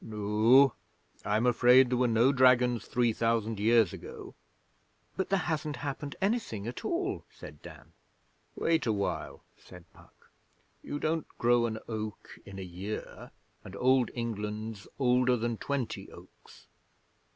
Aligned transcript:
'No; 0.03 0.73
I'm 1.23 1.45
afraid 1.45 1.91
there 1.91 1.97
were 1.97 2.07
no 2.07 2.31
dragons 2.31 2.87
three 2.87 3.13
thousand 3.13 3.59
years 3.59 3.93
ago.' 3.93 4.33
'But 5.15 5.29
there 5.29 5.37
hasn't 5.37 5.75
happened 5.75 6.15
anything 6.19 6.65
at 6.65 6.83
all,' 6.83 7.23
said 7.29 7.61
Dan. 7.61 7.93
'Wait 8.55 8.87
awhile,' 8.87 9.43
said 9.59 9.85
Puck. 9.93 10.31
'You 10.81 10.97
don't 10.97 11.27
grow 11.37 11.67
an 11.67 11.77
oak 11.87 12.39
in 12.47 12.57
a 12.57 12.63
year 12.63 13.29
and 13.63 13.75
Old 13.75 14.09
England's 14.15 14.87
older 14.97 15.37
than 15.37 15.57
twenty 15.57 16.11
oaks. 16.11 16.65